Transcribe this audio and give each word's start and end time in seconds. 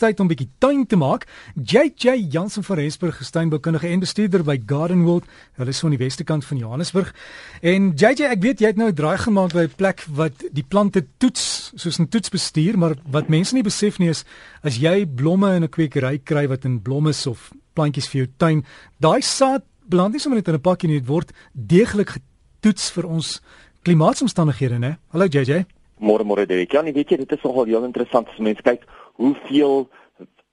tyd 0.00 0.20
om 0.20 0.26
'n 0.26 0.32
bietjie 0.32 0.48
tuin 0.58 0.86
te 0.86 0.96
maak. 0.96 1.26
JJ 1.54 2.26
Jansen 2.30 2.64
van 2.64 2.76
Rensburg, 2.76 3.16
gesteinboukundige 3.16 3.88
en 3.88 4.00
bestuurder 4.00 4.42
by 4.42 4.58
Garden 4.66 5.04
World. 5.04 5.24
Hulle 5.56 5.68
is 5.68 5.80
van 5.80 5.90
die 5.90 5.98
weste 5.98 6.24
kant 6.24 6.44
van 6.44 6.56
Johannesburg. 6.56 7.14
En 7.60 7.92
JJ, 7.94 8.24
ek 8.30 8.42
weet 8.42 8.60
jy 8.60 8.66
het 8.66 8.76
nou 8.76 8.88
'n 8.88 8.94
draai 8.94 9.18
gemaak 9.18 9.52
by 9.52 9.62
'n 9.62 9.76
plek 9.76 10.04
wat 10.10 10.32
die 10.52 10.64
plante 10.64 11.06
toets, 11.18 11.72
soos 11.74 11.98
'n 11.98 12.08
toetsbestuur, 12.08 12.78
maar 12.78 12.94
wat 13.10 13.28
mense 13.28 13.54
nie 13.54 13.62
besef 13.62 13.98
nie 13.98 14.08
is 14.08 14.24
as 14.62 14.76
jy 14.76 15.06
blomme 15.06 15.54
in 15.54 15.62
'n 15.62 15.68
kwekery 15.68 16.18
kry 16.24 16.48
wat 16.48 16.64
in 16.64 16.82
blomme 16.82 17.10
is 17.10 17.26
of 17.26 17.52
plantjies 17.74 18.08
vir 18.08 18.24
jou 18.24 18.28
tuin, 18.36 18.64
daai 18.98 19.20
saad 19.20 19.62
beland 19.88 20.12
nie 20.12 20.20
sommer 20.20 20.38
net 20.38 20.48
in 20.48 20.54
'n 20.54 20.60
pakkie 20.60 20.88
nie, 20.88 21.00
dit 21.00 21.08
word 21.08 21.32
deeglik 21.52 22.10
getoets 22.16 22.90
vir 22.90 23.06
ons 23.06 23.40
klimaatsomstandighede, 23.82 24.78
né? 24.78 24.98
Hallo 25.12 25.26
JJ. 25.26 25.64
Môre 26.00 26.24
môre 26.24 26.46
Derek. 26.46 26.72
Ja, 26.72 26.82
nee, 26.82 26.92
weet 26.92 27.10
jy, 27.10 27.16
dit 27.16 27.32
is 27.32 27.42
nogal 27.42 27.64
heel 27.64 27.84
interessant 27.84 28.28
as 28.28 28.38
mense 28.38 28.62
kyk 28.62 28.86
hoeveel 29.18 29.88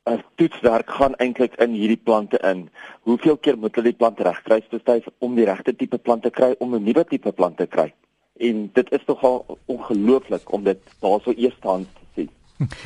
uh, 0.07 0.17
toetswerk 0.35 0.89
gaan 0.89 1.15
eintlik 1.15 1.55
in 1.61 1.75
hierdie 1.75 1.99
plante 2.03 2.39
in. 2.47 2.67
Hoeveel 3.07 3.37
keer 3.37 3.57
moet 3.57 3.75
hulle 3.75 3.91
die 3.91 3.99
plant 3.99 4.19
regkry 4.19 4.61
spesifiek 4.65 5.13
om 5.19 5.35
die 5.35 5.47
regte 5.47 5.75
tipe 5.75 5.97
plant 5.97 6.23
te 6.23 6.31
kry 6.31 6.55
om 6.59 6.75
'n 6.75 6.83
nuwe 6.83 7.03
tipe 7.05 7.31
plant 7.31 7.57
te 7.57 7.67
kry? 7.67 7.93
En 8.39 8.69
dit 8.73 8.91
is 8.91 9.05
nogal 9.07 9.45
ongelooflik 9.65 10.51
om 10.53 10.63
dit 10.63 10.79
daarso 11.01 11.33
eerstaan 11.33 11.85
te 11.85 12.05
sien. 12.15 12.29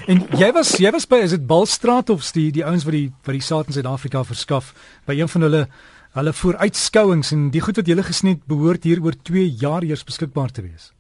En 0.08 0.28
jy 0.40 0.52
was 0.52 0.78
jy 0.78 0.92
was 0.92 1.08
by 1.08 1.22
is 1.24 1.36
dit 1.36 1.48
Balstraat 1.48 2.10
of 2.10 2.32
die 2.32 2.52
die 2.52 2.66
ouens 2.66 2.84
wat 2.84 2.94
die 2.94 3.12
wat 3.24 3.36
die 3.36 3.42
saad 3.42 3.68
in 3.68 3.74
Suid-Afrika 3.74 4.24
verskaf 4.24 4.74
by 5.06 5.20
een 5.20 5.30
van 5.30 5.42
hulle 5.42 5.68
hulle 6.12 6.34
vooruitskouings 6.34 7.32
en 7.32 7.52
die 7.52 7.62
goed 7.62 7.78
wat 7.80 7.88
jy 7.88 7.96
gele 7.96 8.04
gesniet 8.04 8.42
behoort 8.48 8.84
hier 8.84 9.00
oor 9.04 9.16
2 9.16 9.48
jaar 9.62 9.84
eers 9.84 10.04
beskikbaar 10.04 10.52
te 10.52 10.62
wees. 10.62 10.92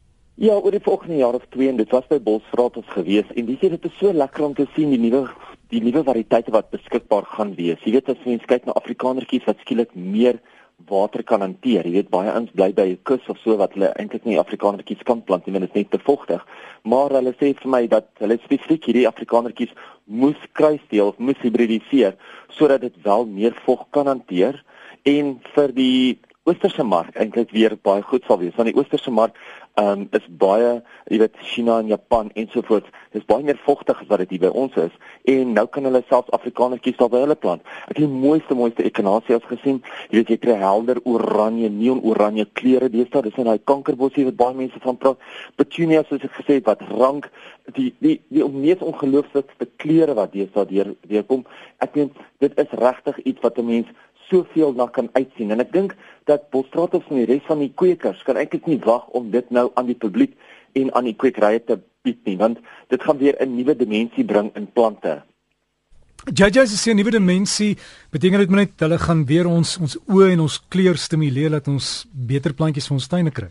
Ja, 0.42 0.56
oor 0.58 0.74
die 0.74 0.82
volgende 0.82 1.20
jaar 1.20 1.36
of 1.38 1.44
twee 1.54 1.70
en 1.70 1.76
dit 1.78 1.92
was 1.94 2.08
by 2.10 2.18
Bosvraat 2.26 2.78
ons 2.80 2.88
gewees 2.90 3.28
en 3.38 3.46
dis 3.46 3.60
dit 3.62 3.84
is 3.86 3.98
so 4.00 4.10
lekker 4.10 4.42
om 4.48 4.56
te 4.58 4.64
sien 4.74 4.90
die 4.90 4.98
nuwe 4.98 5.20
die 5.70 5.82
nuwe 5.86 6.02
variëteite 6.08 6.50
wat 6.56 6.72
beskikbaar 6.74 7.28
gaan 7.36 7.52
wees. 7.60 7.78
Jy 7.86 7.94
weet 7.94 8.10
as 8.10 8.24
mens 8.26 8.48
kyk 8.50 8.66
na 8.66 8.74
afrikanertjies 8.80 9.46
wat 9.46 9.62
skielik 9.62 9.94
meer 9.94 10.40
water 10.90 11.22
kan 11.22 11.46
hanteer. 11.46 11.86
Jy 11.86 11.94
weet 12.00 12.10
baie 12.10 12.34
ons 12.34 12.50
bly 12.58 12.72
by 12.74 12.88
'n 12.90 12.98
kus 13.06 13.30
of 13.30 13.38
so 13.44 13.60
wat 13.62 13.78
hulle 13.78 13.94
eintlik 14.02 14.26
nie 14.26 14.40
afrikanertjies 14.42 15.06
kan 15.06 15.22
plant 15.22 15.46
nie, 15.46 15.54
want 15.54 15.70
dit 15.70 15.76
is 15.76 15.82
net 15.84 15.92
te 15.92 16.02
vogtig. 16.10 16.42
Maar 16.84 17.10
hulle 17.20 17.36
sê 17.38 17.54
vir 17.62 17.70
my 17.70 17.86
dat 17.88 18.10
hulle 18.18 18.40
spesifiek 18.42 18.90
hierdie 18.90 19.08
afrikanertjies 19.08 19.78
moes 20.08 20.42
kruisdeel 20.54 21.14
of 21.14 21.20
moes 21.20 21.38
hibridiseer 21.46 22.18
sodat 22.50 22.82
dit 22.82 22.98
wel 23.04 23.26
meer 23.28 23.54
vog 23.66 23.86
kan 23.92 24.08
hanteer 24.08 24.58
en 25.06 25.40
vir 25.54 25.72
die 25.72 26.18
oosterse 26.50 26.84
mark 26.84 27.16
eintlik 27.16 27.52
weer 27.54 27.76
baie 27.86 28.02
goed 28.02 28.26
sal 28.26 28.40
wees. 28.42 28.56
Want 28.58 28.72
die 28.72 28.78
oosterse 28.80 29.12
mark 29.14 29.38
um, 29.80 30.08
is 30.12 30.26
baie, 30.42 30.82
jy 31.12 31.22
weet, 31.22 31.38
China 31.52 31.80
en 31.80 31.88
Japan 31.92 32.32
ensovoorts, 32.40 32.90
dis 33.16 33.26
baie 33.28 33.44
meer 33.44 33.60
vogtig 33.66 34.00
as 34.02 34.10
wat 34.10 34.24
dit 34.24 34.36
hier 34.36 34.44
by 34.46 34.52
ons 34.58 34.76
is 34.80 34.94
en 35.32 35.54
nou 35.56 35.66
kan 35.72 35.86
hulle 35.88 36.04
selfs 36.10 36.32
Afrikanertjies 36.36 36.98
daar 37.00 37.12
by 37.14 37.22
hulle 37.24 37.38
plant. 37.40 37.64
Ek 37.88 37.98
het 37.98 38.04
die 38.04 38.10
mooiste 38.10 38.56
mooiste 38.58 38.86
ekenasias 38.88 39.46
gesien. 39.50 39.82
Jy 40.10 40.22
weet 40.22 40.34
jy 40.34 40.38
kry 40.42 40.58
helder 40.62 41.02
oranje, 41.10 41.70
neon 41.70 42.02
oranje 42.08 42.48
kleure 42.58 42.90
deesdae. 42.92 43.26
Dis 43.28 43.40
in 43.42 43.50
daai 43.50 43.62
kankerbosie 43.70 44.26
wat 44.30 44.40
baie 44.40 44.58
mense 44.58 44.82
van 44.84 45.00
praat. 45.02 45.22
Petunias 45.60 46.10
soos 46.10 46.26
ek 46.26 46.38
gesê 46.40 46.60
het 46.60 46.70
wat 46.70 46.84
rank 46.90 47.30
die 47.76 47.92
die 48.02 48.18
die 48.34 48.48
mees 48.50 48.82
ongelooflikste 48.82 49.70
kleure 49.82 50.16
wat 50.18 50.34
deesdae 50.34 50.66
deur 50.72 50.94
deurkom. 51.08 51.46
Ek 51.84 51.96
meen 51.96 52.12
dit 52.42 52.58
is 52.60 52.80
regtig 52.82 53.20
iets 53.24 53.44
wat 53.46 53.60
'n 53.60 53.66
mens 53.66 53.88
soveel 54.32 54.74
na 54.74 54.88
kan 54.88 55.10
uitsien 55.14 55.52
en 55.52 55.64
ek 55.64 55.74
dink 55.76 55.96
dat 56.30 56.50
Bosstratos 56.56 57.08
en 57.10 57.22
die 57.22 57.30
res 57.30 57.46
van 57.48 57.60
die 57.60 57.72
kwekers 57.76 58.24
kan 58.28 58.40
eintlik 58.40 58.68
nie 58.68 58.80
wag 58.86 59.08
om 59.18 59.32
dit 59.32 59.50
nou 59.52 59.70
aan 59.76 59.92
die 59.92 60.00
publiek 60.00 60.38
en 60.80 60.94
aan 60.96 61.10
die 61.10 61.18
kwekerye 61.18 61.60
te 61.68 61.78
bied 62.06 62.24
nie 62.26 62.38
want 62.40 62.62
dit 62.90 63.04
gaan 63.04 63.18
weer 63.18 63.36
'n 63.40 63.56
nuwe 63.56 63.76
dimensie 63.76 64.26
bring 64.26 64.52
in 64.56 64.68
plante. 64.72 65.22
Jaja 66.34 66.66
sê 66.66 66.92
'n 66.92 66.96
nuwe 66.96 67.12
dimensie 67.12 67.78
beteken 68.12 68.40
dit 68.40 68.50
net 68.50 68.72
hulle 68.78 68.98
gaan 68.98 69.26
weer 69.26 69.48
ons 69.48 69.78
ons 69.78 69.98
oë 70.08 70.32
en 70.32 70.40
ons 70.40 70.62
kleur 70.70 70.98
stimuleer 70.98 71.50
dat 71.50 71.68
ons 71.68 72.06
beter 72.14 72.54
plantjies 72.54 72.88
vir 72.88 72.94
ons 72.94 73.08
tuine 73.08 73.32
kry. 73.32 73.50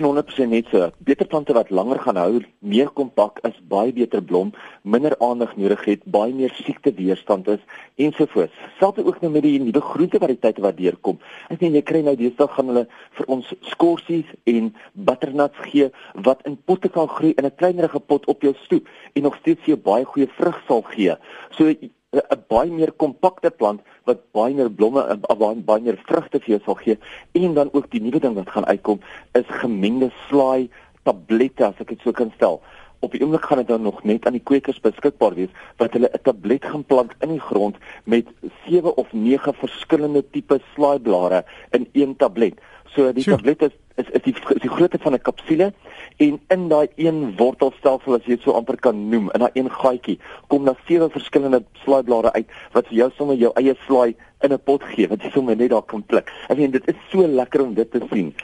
100% 0.00 0.48
net 0.48 0.70
so. 0.72 0.86
Beter 1.04 1.26
plante 1.28 1.52
wat 1.52 1.70
langer 1.70 1.98
gaan 2.00 2.16
hou, 2.16 2.40
meer 2.64 2.88
kompak 2.96 3.42
is, 3.44 3.58
baie 3.68 3.92
beter 3.92 4.22
blom, 4.24 4.54
minder 4.88 5.12
aandag 5.20 5.52
nodig 5.60 5.84
het, 5.84 6.06
baie 6.08 6.32
meer 6.32 6.54
siekteweerstand 6.56 7.50
is 7.52 7.60
ensovoorts. 8.00 8.56
Selfs 8.78 9.04
ook 9.04 9.20
nou 9.20 9.32
met 9.34 9.44
die 9.44 9.58
nuwe 9.60 9.84
groentevariëteite 9.84 10.64
wat 10.64 10.78
deurkom. 10.80 11.20
Ek 11.52 11.60
sien 11.60 11.76
jy 11.76 11.84
kry 11.84 12.00
nou 12.06 12.16
deesdae 12.16 12.48
gaan 12.54 12.72
hulle 12.72 12.86
vir 13.18 13.32
ons 13.36 13.52
skorsies 13.74 14.32
en 14.48 14.72
butternuts 14.96 15.60
gee 15.68 15.90
wat 16.24 16.40
in 16.48 16.56
potte 16.56 16.88
kan 16.88 17.10
groei 17.12 17.34
in 17.36 17.44
'n 17.44 17.56
kleinerige 17.60 18.00
pot 18.00 18.24
op 18.32 18.42
jou 18.42 18.54
stoep 18.64 18.88
en 19.12 19.22
nog 19.22 19.36
steeds 19.44 19.60
vir 19.60 19.76
jou 19.76 19.82
baie 19.90 20.04
goeie 20.04 20.28
vrug 20.38 20.56
sal 20.68 20.82
gee. 20.82 21.16
So 21.50 21.68
'n 22.12 22.40
baie 22.52 22.70
meer 22.70 22.90
kompakte 23.02 23.50
plant 23.50 23.80
wat 24.08 24.18
baie 24.36 24.54
meer 24.54 24.70
blomme 24.70 25.02
en 25.12 25.20
baie, 25.20 25.54
baie 25.70 25.84
meer 25.84 25.96
vrugte 26.08 26.40
vir 26.44 26.50
jou 26.54 26.60
sal 26.64 26.76
gee 26.80 26.96
en 27.40 27.54
dan 27.58 27.70
ook 27.72 27.88
die 27.94 28.02
nuwe 28.04 28.20
ding 28.20 28.34
wat 28.36 28.50
gaan 28.52 28.68
uitkom 28.68 29.00
is 29.40 29.48
gemengde 29.62 30.10
slaai 30.26 30.68
tablette 31.08 31.64
as 31.66 31.80
ek 31.80 31.94
dit 31.94 32.04
so 32.04 32.12
kan 32.12 32.30
stel. 32.36 32.60
Op 33.02 33.12
die 33.12 33.22
oomblik 33.22 33.44
gaan 33.44 33.58
dit 33.58 33.68
dan 33.68 33.82
nog 33.82 34.04
net 34.06 34.26
aan 34.26 34.36
die 34.38 34.44
kwekers 34.50 34.80
beskikbaar 34.80 35.34
wees 35.34 35.50
wat 35.82 35.92
hulle 35.96 36.10
'n 36.12 36.22
tablet 36.22 36.64
gaan 36.64 36.84
plant 36.84 37.12
in 37.20 37.34
die 37.34 37.40
grond 37.40 37.76
met 38.04 38.26
7 38.66 38.96
of 38.96 39.12
9 39.12 39.54
verskillende 39.54 40.22
tipe 40.30 40.60
slaaiblare 40.74 41.44
in 41.70 41.88
een 41.92 42.16
tablet. 42.16 42.60
So 42.94 43.12
die 43.12 43.22
sure. 43.22 43.36
tablet 43.36 43.62
is 43.62 43.74
is 43.96 44.08
is 44.10 44.22
die 44.22 44.34
is 44.54 44.60
die 44.62 44.70
grootte 44.70 44.98
van 45.00 45.14
'n 45.14 45.22
kapsule 45.22 45.72
en 46.16 46.40
in 46.48 46.68
daai 46.68 46.88
een 46.96 47.36
wortelstelsel 47.36 48.14
as 48.14 48.24
jy 48.24 48.36
dit 48.36 48.42
so 48.42 48.52
amper 48.52 48.76
kan 48.76 49.08
noem 49.08 49.30
in 49.34 49.40
daai 49.40 49.50
een 49.54 49.70
gaatjie 49.70 50.18
kom 50.48 50.64
daar 50.64 50.78
sewe 50.86 51.10
verskillende 51.10 51.64
slaaiblare 51.84 52.32
uit 52.32 52.48
wat 52.72 52.86
vir 52.86 52.96
jou 52.96 53.10
sommer 53.16 53.36
jou 53.36 53.52
eie 53.54 53.74
slaai 53.86 54.14
in 54.40 54.52
'n 54.52 54.58
pot 54.58 54.82
gee 54.82 55.08
wat 55.08 55.22
jy 55.22 55.30
sommer 55.30 55.56
net 55.56 55.70
daar 55.70 55.82
kan 55.82 56.02
pluk. 56.02 56.32
Ek 56.48 56.56
meen 56.56 56.70
dit 56.70 56.88
is 56.88 56.96
so 57.10 57.26
lekker 57.26 57.62
om 57.62 57.74
dit 57.74 57.90
te 57.90 58.00
sien. 58.10 58.34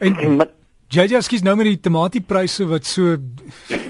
En 0.00 0.36
maar 0.36 0.48
JJ 0.88 1.18
skies 1.20 1.42
nou 1.44 1.52
met 1.52 1.66
die 1.68 1.80
tomatiepryse 1.84 2.64
wat 2.70 2.86
so 2.88 3.18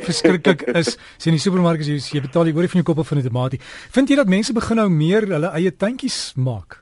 verskriklik 0.02 0.64
is. 0.80 0.96
Sien 1.22 1.36
die 1.36 1.42
supermarkte 1.42 1.86
jy, 1.86 2.00
jy 2.02 2.22
betaal 2.24 2.48
jy 2.50 2.54
oor 2.56 2.66
van 2.72 2.80
jou 2.80 2.86
koppe 2.88 3.04
van 3.06 3.20
die 3.20 3.28
tomatie. 3.28 3.60
Vind 3.94 4.10
jy 4.10 4.16
dat 4.18 4.32
mense 4.32 4.54
begin 4.56 4.80
nou 4.82 4.88
meer 4.90 5.28
hulle 5.30 5.52
eie 5.54 5.70
tuintjies 5.70 6.32
maak? 6.34 6.80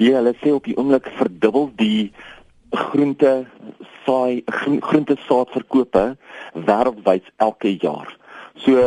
Ja, 0.00 0.14
hulle 0.16 0.32
sê 0.40 0.54
op 0.56 0.64
die 0.64 0.78
oomblik 0.80 1.10
verdubbel 1.18 1.68
die 1.76 2.08
groente 2.72 3.34
saai 4.06 4.40
groente 4.48 5.18
saadverkope 5.26 6.06
wêreldwyd 6.56 7.28
elke 7.44 7.74
jaar. 7.84 8.08
So 8.64 8.80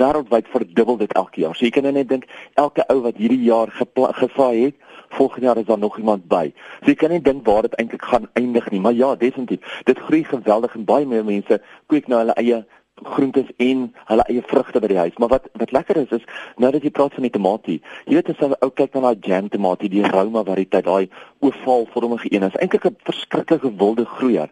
wêreldwyd 0.00 0.48
verdubbel 0.48 0.96
dit 1.04 1.12
elke 1.12 1.44
jaar. 1.44 1.52
So 1.60 1.68
jy 1.68 1.74
kan 1.76 1.84
nou 1.84 1.92
net 1.92 2.08
dink 2.08 2.24
elke 2.56 2.88
ou 2.88 3.02
wat 3.04 3.20
hierdie 3.20 3.44
jaar 3.50 3.68
gesaai 3.76 4.70
het, 4.70 4.80
volgende 5.16 5.46
jaar 5.46 5.60
is 5.60 5.68
daar 5.68 5.78
nog 5.82 5.98
iemand 5.98 6.28
by. 6.28 6.52
So 6.80 6.92
jy 6.92 6.96
kan 7.00 7.14
net 7.14 7.24
dink 7.24 7.46
waar 7.46 7.66
dit 7.66 7.76
eintlik 7.80 8.04
gaan 8.04 8.28
eindig 8.38 8.70
nie, 8.70 8.80
maar 8.80 8.96
ja, 8.96 9.14
definitief. 9.16 9.80
Dit 9.88 9.98
groei 9.98 10.24
geweldig 10.24 10.74
en 10.76 10.84
baie 10.88 11.06
meer 11.06 11.24
mense 11.24 11.60
kweek 11.86 12.10
nou 12.12 12.20
hulle 12.24 12.36
eie 12.40 12.64
groentes 13.04 13.48
en 13.56 13.94
hulle 14.08 14.24
eie 14.30 14.42
vrugte 14.48 14.80
by 14.80 14.90
die 14.92 14.98
huis. 14.98 15.16
Maar 15.20 15.28
wat 15.34 15.48
wat 15.60 15.72
lekker 15.76 16.00
is 16.02 16.12
is 16.16 16.24
nou 16.56 16.70
dat 16.72 16.84
jy 16.84 16.90
praat 16.90 17.16
van 17.16 17.26
die 17.26 17.32
tamatie. 17.32 17.80
Jy 18.06 18.18
weet 18.18 18.30
as 18.32 18.40
jy 18.40 18.52
ou 18.60 18.70
kyk 18.70 18.94
na 18.94 19.02
daai 19.08 19.28
jam 19.28 19.50
tamatie, 19.52 19.90
die 19.92 20.04
Roma 20.04 20.44
variëteit, 20.44 20.86
daai 20.86 21.10
ovaalvormige 21.44 22.32
een, 22.32 22.48
is 22.48 22.60
eintlik 22.60 22.86
'n 22.88 22.96
verskriklike 23.04 23.72
wilde 23.76 24.04
groeier. 24.16 24.48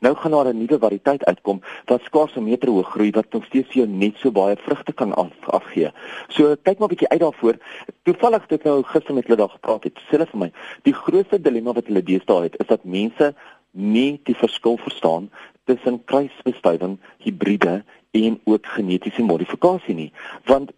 Nou 0.00 0.14
gaan 0.16 0.30
daar 0.30 0.46
'n 0.46 0.58
nuwe 0.58 0.78
variëteit 0.78 1.24
uitkom 1.24 1.60
wat 1.84 2.02
skaars 2.02 2.36
'n 2.36 2.44
meter 2.44 2.68
hoog 2.68 2.90
groei 2.90 3.10
wat 3.10 3.32
nog 3.32 3.44
steeds 3.44 3.68
vir 3.68 3.76
jou 3.82 3.88
net 3.88 4.16
so 4.16 4.30
baie 4.30 4.56
vrugte 4.56 4.92
kan 4.92 5.14
af, 5.14 5.32
afgee. 5.46 5.90
So 6.28 6.56
kyk 6.62 6.78
maar 6.78 6.88
'n 6.88 6.94
bietjie 6.94 7.08
uit 7.08 7.20
daarvoor. 7.20 7.56
Toevallig 8.02 8.42
het 8.42 8.52
ek 8.52 8.64
nou 8.64 8.82
gister 8.82 9.14
met 9.14 9.26
hulle 9.26 9.36
daar 9.36 9.48
gepraat 9.48 9.84
het. 9.84 9.98
Sê 9.98 10.16
vir 10.16 10.38
my, 10.38 10.52
die 10.82 10.92
grootste 10.92 11.40
dilemma 11.40 11.72
wat 11.72 11.86
hulle 11.86 12.02
deesdae 12.02 12.42
het, 12.42 12.60
is 12.60 12.66
dat 12.66 12.84
mense 12.84 13.34
nie 13.70 14.20
die 14.22 14.36
verskil 14.36 14.76
verstaan 14.76 15.30
tussen 15.64 16.04
kruisbestuiving, 16.04 16.98
hibriede 17.18 17.84
en 18.10 18.40
ook 18.44 18.66
genetiese 18.66 19.22
modifikasie 19.22 19.94
nie. 19.94 20.12
Want 20.44 20.72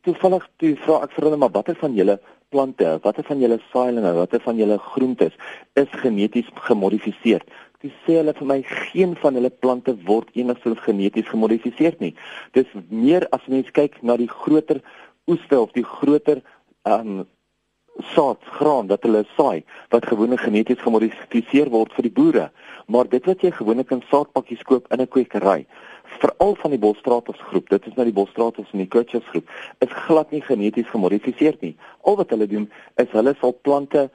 toevallig 0.00 0.48
toe 0.56 0.76
vra 0.76 1.02
ek 1.02 1.12
vir 1.16 1.24
hulle 1.24 1.36
maar 1.36 1.50
watter 1.50 1.76
van 1.78 1.94
julle 1.94 2.20
plante, 2.48 2.98
watter 3.02 3.24
van 3.24 3.40
julle 3.40 3.58
saailinge, 3.72 4.12
watter 4.12 4.40
van 4.44 4.56
julle 4.56 4.78
groentes 4.78 5.36
is 5.74 5.88
geneties 6.04 6.48
gemodifiseer? 6.68 7.44
Toe 7.82 7.90
sê 8.06 8.18
hulle 8.20 8.34
vir 8.38 8.46
my 8.46 8.60
geen 8.62 9.16
van 9.18 9.34
hulle 9.34 9.50
plante 9.50 9.94
word 10.06 10.30
enigsins 10.38 10.82
geneties 10.86 11.28
gemodifiseer 11.28 11.98
nie. 11.98 12.14
Dis 12.54 12.70
meer 12.88 13.26
as 13.34 13.46
mens 13.50 13.70
kyk 13.74 13.98
na 14.06 14.16
die 14.16 14.30
groter 14.30 14.82
oeste 15.30 15.58
of 15.60 15.72
die 15.74 15.86
groter 15.86 16.42
um, 16.86 17.24
saad 18.14 18.38
graan 18.58 18.88
wat 18.88 19.02
hulle 19.06 19.24
saai 19.36 19.64
wat 19.92 20.06
gewoonlik 20.08 20.40
geneties 20.40 20.80
gemodifiseer 20.80 21.70
word 21.70 21.92
vir 21.96 22.08
die 22.08 22.16
boere 22.18 22.46
maar 22.92 23.08
dit 23.08 23.26
wat 23.28 23.44
jy 23.44 23.52
gewoonlik 23.52 23.92
in 23.94 24.02
saadpakkies 24.10 24.64
koop 24.68 24.88
in 24.92 25.00
'n 25.00 25.08
kwekery 25.14 25.66
veral 26.22 26.54
van 26.62 26.70
die 26.70 26.80
Bosstratos 26.80 27.40
groep 27.50 27.68
dit 27.68 27.86
is 27.86 27.94
nou 27.96 28.04
die 28.04 28.18
Bosstratos 28.20 28.72
en 28.72 28.78
die 28.78 28.88
Kutchers 28.88 29.28
groep 29.28 29.48
is 29.80 29.92
glad 30.06 30.30
nie 30.32 30.40
geneties 30.40 30.88
gemodifiseer 30.94 31.56
nie 31.60 31.76
al 32.02 32.16
wat 32.16 32.30
hulle 32.30 32.46
doen 32.46 32.70
is 32.96 33.12
hulle 33.12 33.34
sal 33.40 33.52
plante 33.62 34.10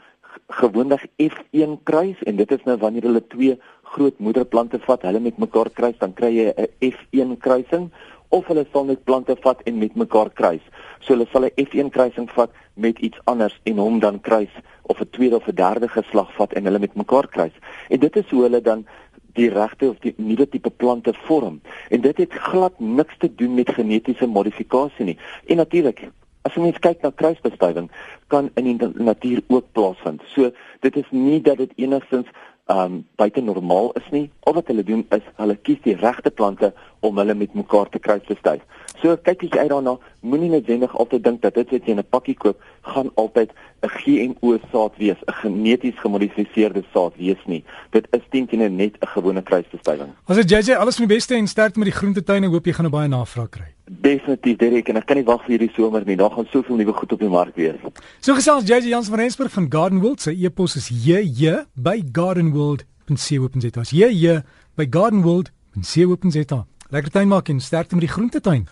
gewoonlik 0.48 1.08
F1 1.22 1.84
kruis 1.84 2.24
en 2.24 2.36
dit 2.36 2.52
is 2.52 2.64
nou 2.64 2.78
wanneer 2.78 3.04
hulle 3.10 3.28
twee 3.28 3.60
groot 3.84 4.20
moederplante 4.20 4.80
vat 4.80 5.02
hulle 5.02 5.20
met 5.20 5.38
mekaar 5.38 5.70
kruis 5.70 5.98
dan 5.98 6.14
kry 6.14 6.32
jy 6.36 6.54
'n 6.56 6.68
F1 6.92 7.38
kruising 7.38 7.92
of 8.30 8.48
hulle 8.48 8.66
sal 8.72 8.88
net 8.88 9.04
plante 9.08 9.36
vat 9.44 9.62
en 9.70 9.78
met 9.80 9.96
mekaar 9.96 10.30
kruis. 10.30 10.64
So 11.00 11.14
hulle 11.14 11.28
sal 11.32 11.46
'n 11.46 11.56
F1 11.66 11.90
kruising 11.90 12.30
vat 12.36 12.52
met 12.74 13.00
iets 13.00 13.20
anders 13.24 13.60
en 13.64 13.78
hom 13.78 14.00
dan 14.00 14.20
kruis 14.20 14.54
of 14.82 15.00
'n 15.02 15.10
tweede 15.10 15.36
of 15.36 15.48
'n 15.48 15.56
derde 15.56 15.88
geslag 15.88 16.34
vat 16.36 16.54
en 16.54 16.66
hulle 16.66 16.80
met 16.80 16.96
mekaar 16.96 17.28
kruis. 17.28 17.56
En 17.90 18.00
dit 18.00 18.16
is 18.16 18.30
hoe 18.30 18.42
hulle 18.42 18.62
dan 18.62 18.86
die 19.34 19.50
regte 19.50 19.90
of 19.90 20.00
die 20.00 20.14
nuwe 20.18 20.50
tipe 20.50 20.70
plante 20.70 21.14
vorm. 21.14 21.62
En 21.90 22.02
dit 22.02 22.18
het 22.18 22.34
glad 22.34 22.80
niks 22.80 23.18
te 23.18 23.36
doen 23.36 23.54
met 23.54 23.70
genetiese 23.70 24.28
modifikasie 24.28 25.06
nie. 25.06 25.18
En 25.46 25.56
natuurlik 25.56 26.10
As 26.48 26.56
jy 26.56 26.64
mens 26.64 26.78
kyk 26.80 27.02
na 27.04 27.12
kruisbestuiving, 27.12 27.90
kan 28.32 28.46
in 28.56 28.68
die 28.70 28.92
natuur 29.04 29.42
ook 29.52 29.66
plaasvind. 29.76 30.22
So 30.32 30.54
dit 30.86 30.96
is 30.96 31.10
nie 31.12 31.42
dat 31.44 31.60
dit 31.60 31.74
enigstens 31.76 32.30
um 32.72 33.02
buite 33.20 33.42
normaal 33.44 33.92
is 34.00 34.08
nie. 34.12 34.30
Al 34.48 34.56
wat 34.60 34.72
hulle 34.72 34.86
doen 34.88 35.04
is 35.16 35.26
hulle 35.40 35.58
kies 35.68 35.82
die 35.84 35.96
regte 36.00 36.32
plante 36.32 36.72
om 37.04 37.20
hulle 37.20 37.36
met 37.36 37.56
mekaar 37.56 37.92
te 37.92 38.00
kruisbestuif. 38.00 38.64
So 39.02 39.18
kyk 39.18 39.44
as 39.44 39.54
jy 39.54 39.60
uit 39.60 39.70
daarna, 39.70 39.98
moenie 40.26 40.50
noodwendig 40.50 40.94
altyd 40.98 41.24
dink 41.24 41.42
dat 41.42 41.54
dit 41.54 41.70
wat 41.70 41.86
jy 41.86 41.92
in 41.94 42.00
'n 42.00 42.10
pakkie 42.10 42.36
koop, 42.36 42.58
gaan 42.82 43.10
altyd 43.16 43.52
'n 43.84 43.90
GMO 43.90 44.58
saad 44.72 44.98
wees, 44.98 45.18
'n 45.28 45.34
geneties 45.42 46.00
gemodifiseerde 46.00 46.84
saad 46.94 47.14
wees 47.18 47.42
nie. 47.46 47.64
Dit 47.92 48.08
is 48.12 48.22
teen 48.30 48.48
teen 48.48 48.76
net 48.76 48.98
'n 49.00 49.08
gewone 49.08 49.42
kruisbestuiving. 49.42 50.10
As 50.26 50.36
dit 50.36 50.50
JJ 50.50 50.74
alles 50.74 50.96
van 50.96 51.08
die 51.08 51.16
beste 51.16 51.36
en 51.36 51.48
sterkte 51.48 51.80
met 51.80 51.88
die 51.88 51.98
groentetuine, 51.98 52.48
hoop 52.48 52.66
jy 52.66 52.74
gaan 52.74 52.86
'n 52.86 52.92
baie 52.92 53.08
navraag 53.08 53.50
kry. 53.50 53.68
Definitief, 53.86 54.58
Derek, 54.58 54.90
en 54.90 54.98
ek 54.98 55.06
kan 55.06 55.16
nie 55.16 55.26
wag 55.26 55.46
vir 55.46 55.58
hierdie 55.58 55.72
somer 55.76 56.04
nie. 56.06 56.16
Daar 56.16 56.32
gaan 56.32 56.48
soveel 56.52 56.76
nuwe 56.76 56.94
goed 56.94 57.12
op 57.12 57.20
die 57.20 57.30
mark 57.30 57.56
wees. 57.56 57.76
So 58.20 58.34
gesels 58.34 58.68
JJ 58.68 58.90
Jans 58.90 59.08
van 59.08 59.20
Rensburg 59.20 59.52
van 59.52 59.68
Garden 59.70 60.00
World. 60.00 60.22
Sy 60.22 60.32
e-pos 60.32 60.76
is 60.76 60.90
jj 60.90 61.66
by 61.76 62.04
gardenworld.co.za. 62.12 63.82
Jj 63.92 64.42
by 64.76 64.88
gardenworld.co.za. 64.90 66.66
Lekker 66.90 67.12
tuin 67.12 67.28
maak 67.28 67.50
en 67.50 67.60
sterkte 67.60 67.96
met 67.96 68.06
die 68.06 68.14
groentetuin. 68.14 68.68